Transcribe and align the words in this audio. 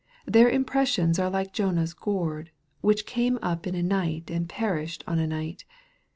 Their 0.25 0.49
impressions 0.49 1.19
are 1.19 1.29
like 1.29 1.53
Jonah's 1.53 1.93
gourd, 1.93 2.49
which 2.79 3.05
came 3.05 3.37
up 3.43 3.67
in 3.67 3.75
a 3.75 3.83
night 3.83 4.31
and 4.31 4.49
perished 4.49 5.03
in 5.07 5.19
a 5.19 5.27
night. 5.27 5.63